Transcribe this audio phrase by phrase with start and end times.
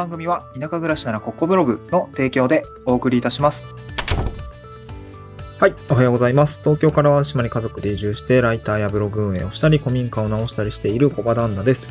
[0.00, 3.66] 番組は田舎暮らしならここブログの提供でお送りいたします。
[5.58, 6.60] はい、おはようございます。
[6.60, 11.86] 東京からは島に家族で移住して、ライターやブログ運営をしたり、古民家を直したりしている小場旦那です。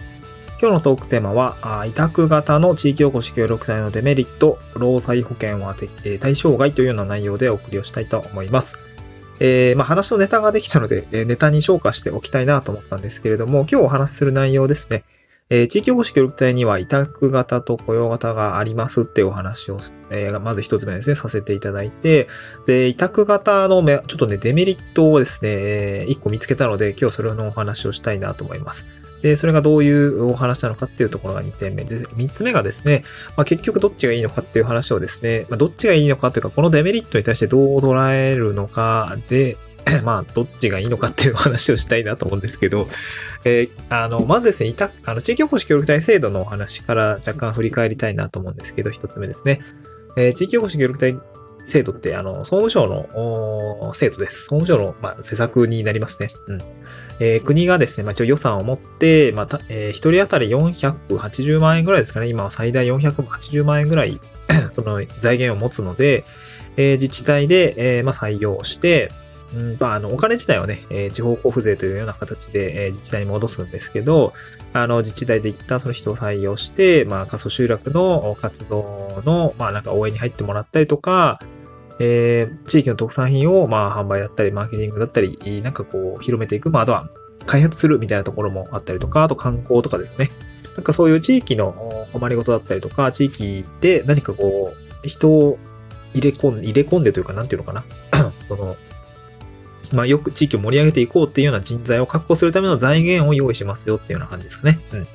[0.60, 5.76] 今日のトークテーマは、あ委託型の地域おこし協力隊のデメリット、労災保険は
[6.20, 8.74] 対象外というような内容でお送りをしたいと思います。
[9.40, 15.04] えー、まあ話のネタができたので、えネタに消化しておきたいなと思ったんですけれども、今日お話しする内容ですね。
[15.52, 19.80] えー、地域おこし協力隊には委託型と雇用型がありますっていうお話を、
[20.12, 22.28] えー、まず一つ目ですね、させていただいて、
[22.68, 28.86] で、委託型のめ、ちょっとね、デメリットをですね、えー、一個見つけたので、今日それのお話をしたいなと思います。
[29.24, 33.04] で、それがどういうお話なのかっていうところが2点目で、3つ目がですね、
[33.36, 39.58] まあ、結局どっちがいいのかっていう話をですね、まあ、どっちがいいのかというか、このデメリットに対してどう捉えるのかで、
[40.04, 42.88] まあ、どっちがいいのかっていう話をしたいなと思うんですけど、
[43.44, 49.62] えー、あの、まずですね、いた、あの、地域おこし協力隊制度のお話から若干振り返りたいなと思うんですけど、一つ目ですね。
[50.18, 51.18] えー、地域おこし協力隊
[51.64, 54.44] 制度って、あの、総務省の制度です。
[54.44, 56.30] 総務省の、まあ、施策になりますね。
[56.48, 56.60] うん。
[57.20, 62.28] えー、国がですね、まあ、一応予算を持って、また、えー、一人当たり480万円ぐらいですかね。
[62.28, 64.20] 今は最大480万円ぐらい
[64.70, 66.24] その財源を持つので、
[66.78, 69.12] えー、自治体で、えー、まあ、採用して、
[69.54, 74.34] うんまあ、あの、お金自体はね、えー、地方交付税というような形で、えー、自治体に戻すんですけど、
[74.74, 81.40] あの、自治体で一旦その人を採用して、まあ、過疎集落の活動の、まあ、なんか応援に入ってもらったりとか、
[82.00, 87.10] えー、地域の特産品を、まあ、販売だったり、マーケティングだったり、なんかこう、広めていく、まあ、あとは、
[87.46, 90.30] 開発するみたいなところもあったりとか、あと観光とかですね。
[90.76, 95.58] なんかそういう地域の困りごとだったりとか、地域で何かこう、人を
[96.14, 97.84] 入れ込んで、入れ込んでというか、なんていうのかな。
[98.42, 98.78] その、
[99.92, 104.80] まあ、よく地域を盛り上げていこうっていうような人材を確保するための財源を用意しますよっていうような感じですかね。
[104.94, 105.08] うん。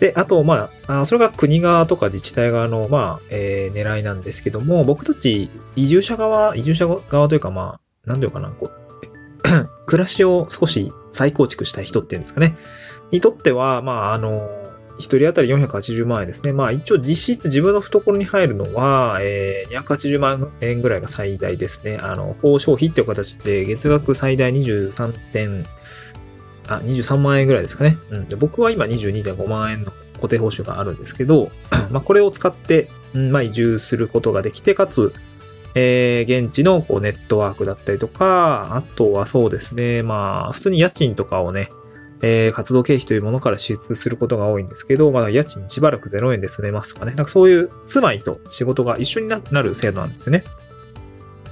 [0.00, 8.82] で、あと、まあ、それが国側とか自治体側の、まあ、えー、狙いなんですけども、僕たち移住者側、移住者側というか、まあ、なんていうかな、こう、
[9.86, 12.56] 暮らしを少し再構築したい人っていうんですかね。
[13.12, 14.48] にとっては、まあ、あの、
[14.98, 16.52] 一人当たり480万円ですね。
[16.52, 21.98] まあ一応実質自分の懐に入るのは、えー、280万円ぐらいが最大ですね。
[22.00, 25.66] あの、法消費っていう形で月額最大23点、
[26.68, 27.98] あ、23万円ぐらいですかね。
[28.10, 28.28] うん。
[28.28, 31.50] で僕は今22.5万円の固定報酬があるんですけど、
[31.90, 35.12] まあこれを使って、うん、まあ移住することができて、かつ、
[35.74, 41.70] えー、現地のこうネットワークだったりとか、あとはそうですね、まあ普通に家賃とかをね、
[42.22, 47.14] えー、活動経費というものから支出することが多いんですけど、まだ家賃しばらく0円で住めますとかね。
[47.14, 50.44] なんかそういう住まいと仕事が一緒になる制度なんですよね。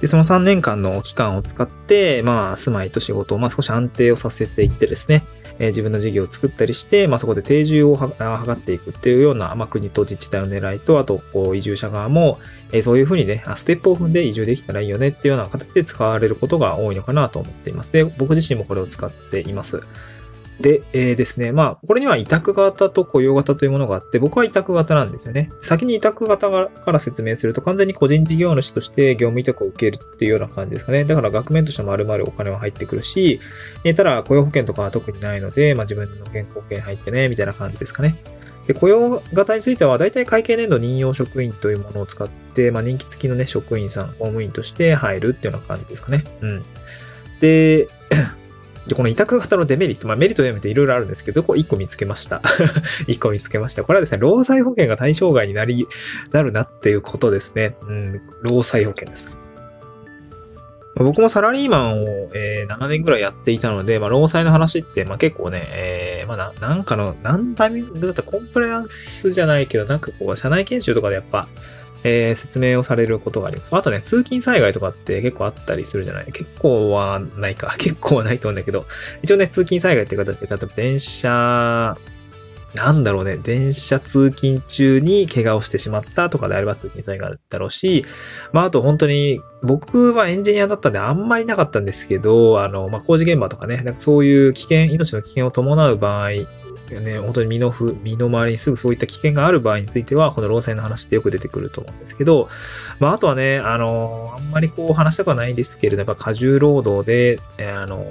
[0.01, 5.23] で、その3年間の期間を使って、まあ、住まいと仕事を、まあ、少し安定をさせていってですね、
[5.59, 8.05] えー、自分の事業を作ったりして、まあ、そこで定住を図
[8.51, 12.39] っていくっていうような、まあ、国と自治体の狙いと、あと、こう、移住者側も、
[12.71, 17.93] えー、そういうふうにね、ステップを踏んで移住できたらいいよねっていうような形で使われることが多いのかなと思っています。
[17.93, 19.83] で、僕自身もこれを使っています。
[20.61, 25.49] で、えー、ですね、まあ、これには委託型と雇用型というものがあって、僕は委託型なんですよね。
[25.59, 31.03] 先に委託型から説明すると、完全に個人事業主として業務委託を受けるっていうような感じですかね。
[31.03, 33.39] だから額面として丸々お金は入ってくるし、
[33.83, 38.15] えー、ただ雇用保険とかは特にないので、まあ自分の健康保険入ってね、みたいな感じですかね。
[38.67, 46.23] で、雇用型については、だいたい会計年度任用職員というものを使って、まあ人気付きのね、職員さん、公務員として入るっていうような感じですかね。
[46.41, 46.63] うん。
[47.39, 47.87] で、
[48.87, 52.41] で、この委託型のデメリット、まあメリットを読めていろいろあるんですけど、これ1個見つけました。
[53.07, 53.83] 1個見つけました。
[53.83, 55.87] これはですね、労災保険が対象外になり、
[56.31, 57.75] なるなっていうことですね。
[57.87, 59.41] うん、労災保険です。
[60.95, 71.47] 僕もサラリーマンを、えー、7年ぐらいやっていたので、まあ、労災の話って、まあ、結構ね、えー、まあ、なんかの、何タイミングだったらコンプライアンスじゃないけど、なんかこう、社内研修とかでやっぱ、
[72.03, 73.75] えー、説明をされることがあります。
[73.75, 76.25] あとね、通勤災害とかって結構あったりするじゃない？
[76.31, 77.75] 結構はないか。
[77.79, 78.85] 結構はないと思うんだけど、
[79.21, 81.97] 一応ね、通勤災害っていう形で、例えば電車、
[82.73, 88.05] なんだろうね、電車通勤中に怪我をしてしまったとかであれば通勤災害だろうし、
[88.53, 96.29] まああと本当に、僕はエンジニアだったんであんまりなかったんですけど、あの、まあ工事現場とかね、なんかそういう危険、命の危険を伴う場合
[96.99, 102.49] ね、本当に身のふ、身の回りにすぐそういった危険がある場合については、この労災の話ってよく出てくると思うんですけど、
[102.99, 108.05] まあ、あとはね、あの、あんまりこう話したくはないですけれど、やっぱ過重労働で、え、あの、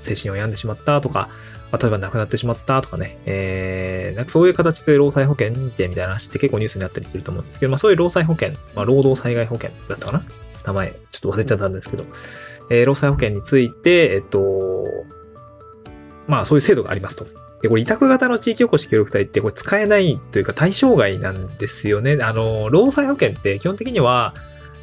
[0.00, 1.28] 精神を病んでしまったとか、
[1.70, 10.24] 例えば亡くなってしまったとかね、えー、なんかそういう形で労災保険認定みたいな話って結構ニュースになったりすると思うんですけど、まあそういう労災保険、まあ労働災害保険だったかな？
[10.64, 12.06] 名前、ちょっと忘れちゃったんですけど、
[12.70, 14.86] えー、労災保険について、えっと、
[16.26, 17.26] まあそういう制度がありますと。
[17.62, 22.18] で、これ委託型の地域おこし協力隊ってこれ使えないというか対象外なんですよね。
[22.22, 24.34] あの、労災保険って基本的には、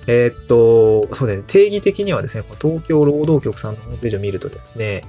[0.07, 5.03] えー、っと、そうですね、定義的にはですね、東京労働局さんのホームページを見るとですね、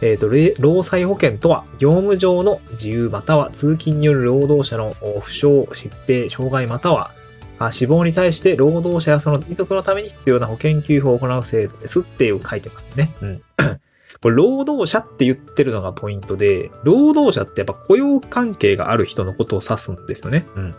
[0.00, 0.28] えっ、と、
[0.58, 7.12] 労災保険とは、業務上の自由または通勤による労働者の負傷、疾病、障害または
[7.70, 13.14] 死亡に対して労働者やその遺族のために必要な保険給付を行う制度ですっていう書いてますね。
[13.22, 13.42] うん。
[14.24, 20.46] これ、労働者って言ってるのがポイントで、労働者ってやっぱ雇用関係がある人のことを指すんですよね。
[20.56, 20.74] うん。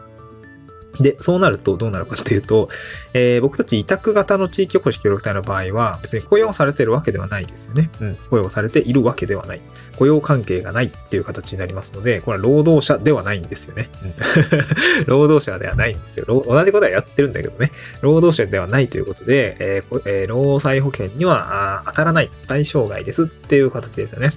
[1.00, 2.70] で、そうなるとどうなるかっていうと、
[3.14, 7.92] えー、僕たち委託型の地域おこし協力隊の場合は、別に雇用されてるわけではないですよね。
[8.02, 8.16] うん。
[8.32, 9.62] 雇用されているわけではない。
[9.96, 13.90] 雇用関係がないっていう形になりますので、これは労働者ではないんですよね。
[14.04, 14.14] うん、
[15.08, 16.26] 労働者ではないんですよ。
[16.28, 17.72] 同じことはやってるんだけどね。
[18.02, 24.32] 労働者ではないということで、えーえー、労災保険には当たらない対象外ですっていう形ですよね。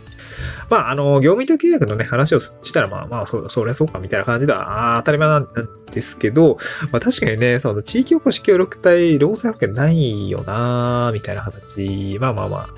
[0.70, 5.48] まあ、あの、業務委託契約のね、話をしたら、まあまあ、そ、それそうかみたいな感じでは、あ当たり前なん
[5.90, 6.58] ですけど、
[6.92, 12.68] まあ確かにね、その地域おこし協力隊、労災保険ないよなみたいな形、まあまあまあ、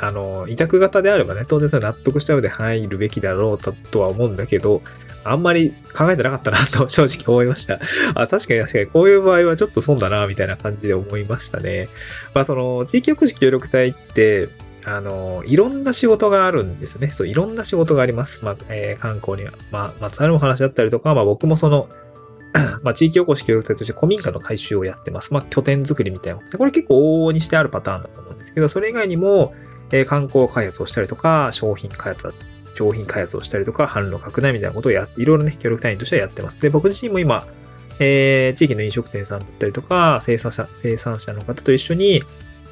[0.00, 4.82] あの、委託型であればね、当然それ納得した上で入るべきだろうとは思うんだけど、
[5.24, 7.80] あんまり考えてなかったなと 正直思いました。
[8.14, 11.88] あ、確かに確かにこういう場合はちょっと損だな、みたいな感じで思いましたね。
[12.34, 14.48] まあその、地域おこし協力隊って、
[14.86, 17.08] あの、いろんな仕事があるんですよね。
[17.08, 18.42] そう、いろんな仕事があります。
[18.42, 19.52] まあ、えー、観光には。
[19.70, 21.90] まあ、まつわるお話だったりとか、まあ僕もその、
[22.82, 25.32] まあ、地域おこし協力隊として古民家の改修をやってます。
[25.32, 26.40] まあ、拠点作りみたいな。
[26.40, 29.54] これ結構往々にしてあるパターンだと思うんですけど、それ以外にも、
[29.92, 32.42] えー、観光開発をしたりとか、商品開発、
[32.74, 36.60] 商品開発をしたりとか、販路拡大みたいなことをやって、いろいろね、協力隊員としてはやってます。
[36.60, 37.46] で、僕自身も今、
[37.98, 42.22] えー、地域の飲食店さんだったりとか、生産者、生産者の方と一緒に、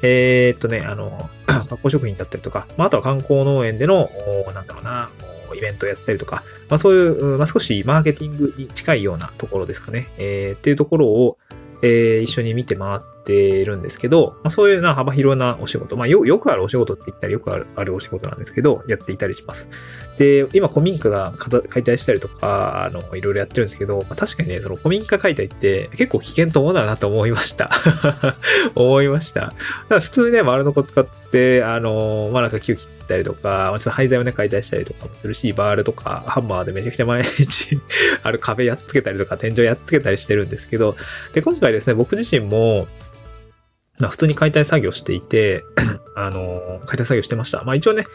[0.01, 4.09] えー、っとね、あの、 発酵食品だったりとか、まあ、あとは観光農園での、
[4.53, 5.09] なんだろうな、
[5.55, 10.07] イベントやったりとか、まあそういう、まあ少しマーケティングに近いようなところですかね。
[10.17, 11.37] えー、っていうところを、
[11.81, 19.67] えー、一緒に見て回ってるんですけど、まあ、そういうな幅広なお仕事、まあよ、よくあるお仕事って言ったらよくあるあるお仕事なんですけど、やっていたりします。
[20.17, 27.71] で、今古民家が解体したりとか、あの、いろいろやってるんですけど、まあ、確かにね、その古民家解体って結構危険と思うだなと思いました。
[28.75, 29.41] 思いました。
[29.41, 29.55] だか
[29.89, 37.79] ら普通にね、丸のこ使って、であの、まあ、なんか木を切ったりとか、ちょっと廃材をね、解体したりとかもするし、バールとかハンマーでめちゃくちゃ毎日
[38.23, 40.95] ある壁やっつけたりとか、天井やっつけたりしてるんですけど、
[41.33, 42.87] で、今回ですね、僕自身も、
[43.99, 45.63] まあ普通に解体作業していて、
[46.15, 47.63] あの、解体作業してました。
[47.63, 48.05] まあ一応ね、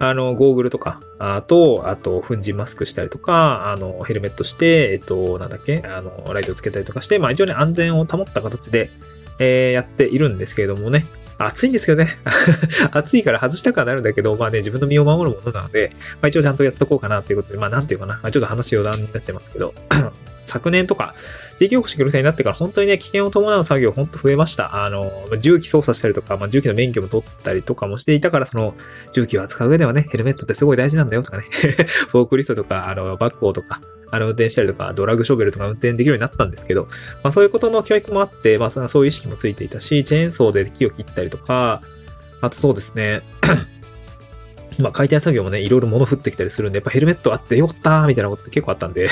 [0.00, 8.90] あの、ゴーグルとか、あと、あと、粉塵マスクしたりとか、あの、ヘルメットして、えっと、なんだっけ、あの、ライトをつけたりとかして、まあ一応ね、安全を保った形で、
[9.38, 11.06] えー、やっているんですけれどもね、
[11.38, 12.16] 暑いんですけどね。
[12.92, 19.74] 暑いから外したくはなるんだけど、まあね、自分の身を守るものなので、まあ一応ちゃんとやっとこうかなっていうことで、まあなんていうかな、ま、ちょっと話余談になっちゃいますけど、
[20.44, 21.14] 昨年とか、
[21.56, 24.84] 地域おこし協力隊になってから本当にね、危険を伴う作業本当増えました。
[24.84, 25.10] あの、
[25.40, 28.74] 重機操作したりとか、まあ、重機の免許も取ったりとかもしていたから、その、
[29.12, 31.44] 重機を扱う上ではね、ヘルメットってすごい大事なんだよとかね、
[32.10, 33.80] フォークリストとか、あの、バックホーとか、
[34.14, 36.88] あの、運転したりとか、ドラッグショベルとか運転できるようになったんですけど、
[37.22, 41.82] まあそういうことの教育もあって、まあそういう意識もついていたし、チェーンソーで木を切ったりとか、
[42.40, 43.22] あとそうですね、
[44.78, 49.08] まあ、解体作業もね、いろいろ物降ってきたりするんで、やっぱヘルメットあってよかったーみたいなことって結構あったんで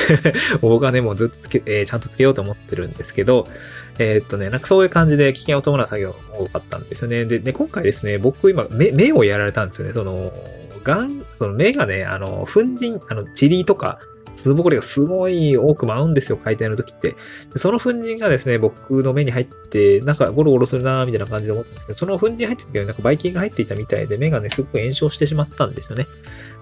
[0.61, 3.47] 僕はね、 もうずっとつけ、えー、ちゃんとつけようと思ってるんですけど、
[3.99, 7.25] えー、っとね、なんかそういう感じで危険を伴う作業が多かったんですよね。
[7.25, 9.93] で、ね、今回ですね、僕今、目、目をやられたんですよね。
[9.93, 10.33] その、
[10.83, 14.01] ガン、その目がね、あの、粉塵、あの、塵とか、
[14.35, 17.15] 粒ぼこりがすごい多く舞うんですよ、解体の時って。
[17.53, 26.07] でその粉塵がですね、僕の目に入って、なんかゴロゴロするなーみたいな感じで思ったんですけど、その粉塵入ってた時はなんかバイキンが入っていたみたいで、目がね、すごく炎症してしまったんですよね。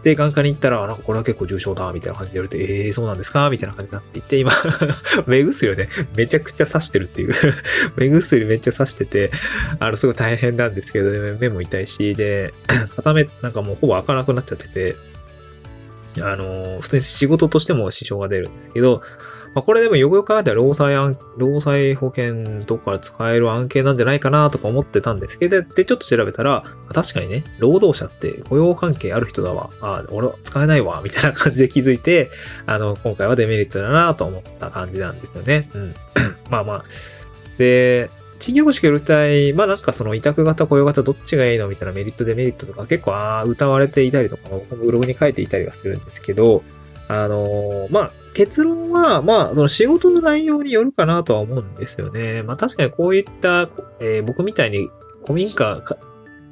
[0.02, 4.52] で、眼科に行ったら、なんかこれは結構重症だ、みたいな感じで言われて、えー、そうなんですかみたいな感じになっていて、今
[5.26, 7.34] 目薬をね、めちゃくちゃ刺してるっていう
[7.96, 9.30] 目薬めっちゃ刺してて、
[9.78, 12.54] あの、すごい大変なんですけど、ね、目も痛いし、で、
[12.96, 14.96] 片目なんかもうほぼ開かなくなっちゃってて、
[16.19, 19.02] あの、普通に仕事としても支障が出るんですけど、
[19.55, 29.71] まあ、これでもよくよく考えたら労災案、労災保険とか使える案件なんじゃないかなとか思ってたんですけど、で、ちょっと調べたら、確かにね、労働者って雇用関係ある人だわ。
[29.81, 32.31] あ、俺は使えないわ、みたいな感じで気づいて、
[32.67, 35.69] あの、今回はデメリットだなと思った感じなんですよね。
[35.75, 35.95] うん。
[36.49, 36.85] まあまあ。
[37.59, 46.64] で、地域保守協力隊、まあなんかその委託型、雇用型どっちがいいのみたいなメリット、デメリットとか結構あ歌われていたりとか、ブログに書いていたりはするんですけど、
[47.06, 52.42] あのー、まあ結論は、まあその仕事の内容によるかなとは思うんですよね。
[52.42, 53.68] まあ確かにこういった、
[54.00, 54.88] えー、僕みたいに
[55.23, 55.82] 古民家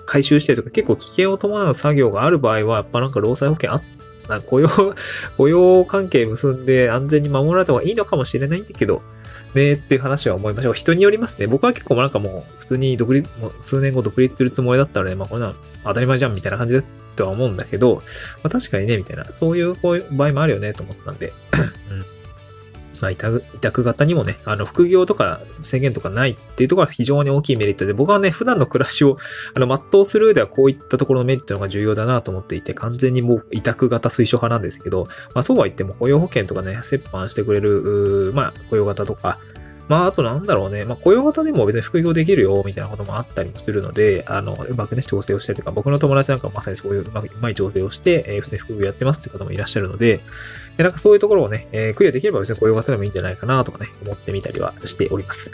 [0.04, 3.97] 回収したりとか結構危険を伴う作業がある場合は、やっぱなんか労災保険あって
[4.28, 4.68] な雇用、
[5.36, 9.02] 雇用関係結んで安全に守られた方がいいのかもしれないんだけど、
[9.54, 10.74] ねっていう話は思いましょう。
[10.74, 11.46] 人によりますね。
[11.46, 15.54] 僕は結構なんかもう普通に独立、もう数年後独立するつもりだったらね、まあこんな
[15.84, 16.82] 当たり前じゃんみたいな感じだ
[17.16, 18.02] とは思うんだけど、
[18.42, 21.32] まあ確かにね、みたいな、そういうこういう場合もあるよねと思ったんで、
[21.90, 22.17] う ん
[23.00, 29.16] まあ、委託、委託型にもね、あの、副業とか制限とかないっていうところは非常に大きいメリットで、僕はね、普段の暮らしを、
[29.54, 39.38] あの、全うする上ではこういったところのメリットのが重要だなと思っていて、完全にもう委託型推奨派なんですけど、まあ、そうは言っても雇用保険とかね、折半してくれる、まあ、雇用型とか、
[39.88, 40.84] まあ、あとなんだろうね。
[40.84, 50.20] まあ、雇用型でも別に副業できるよ、みたいなこともあったりもするので、あの、うまくね、調整をしたりとか、僕の友達なんかまさにそういううまうまい調整をして、えー、普通に副業やってますって方もいらっしゃるので、
[50.78, 55.50] でなんかそういうところをね、えー、クリアできれば別に雇用型でもいいんじゃないかなとかね、思ってみたりはしております。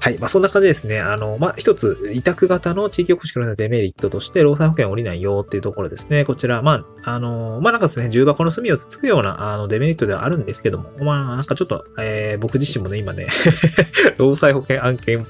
[0.00, 0.18] はい。
[0.18, 0.98] まあ、そんな感じですね。
[0.98, 6.24] あの、まあ、一つ、委託型の地域おこし協のデメリットとして、労災保険降りないよっていうところですね。
[6.24, 13.26] こちら、まあ、あの、まあ、なんかですね、重箱の隅をつつくような、あの、デメリットではあるんですけども、まあ、なんかちょっと、えー、僕自身もね、今ね
[14.16, 15.26] 労災保険案件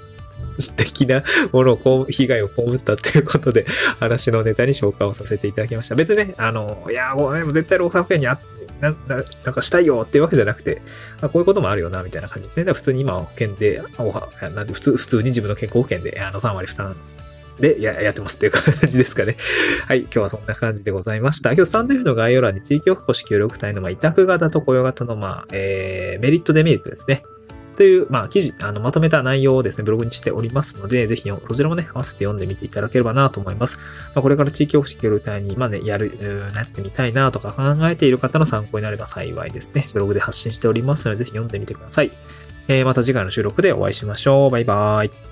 [0.76, 3.66] 的な ものを、被害を被ったっていうことで、
[3.98, 5.96] 話のネタに紹介をさせていただきました。
[5.96, 10.82] 別にね、あの、いや、ごめん、絶対労災保険にあってな、な、なんかしたいよっていうわけじゃなくて、
[11.20, 12.64] あこういうこともあるよな、みたいな感じですね。
[12.64, 13.82] だ普通に今保険で、
[14.54, 16.96] なんで普通、普通に自分の健康保険で、あの3割負担
[17.60, 19.36] でややってますっていう感じですかね。
[19.86, 20.00] はい。
[20.00, 21.52] 今日はそんな感じでございました。
[21.52, 27.22] 今日スタンド F の概要欄に地域おこし協力隊の、まあ、委託型と雇用型の、まあ、えー、メリットデメリットですね。
[27.80, 33.78] という、まあ、記事、あの、まとめた内容をですね、ブログにしておりますので、ぜひ、そちらもね、合わせて読んでみていただければなと思います。
[34.14, 36.12] まあ、これから地域保守協力隊に、まあね、やる、
[36.54, 39.88] なってみたいなとか考えている方の参考になれば幸いですね。
[39.94, 42.12] ブログで発信しておりますので、ぜひ読んでみてください。
[42.68, 44.50] えー、また次回の収録でお会いしましょう。
[44.50, 45.29] バイバーイ。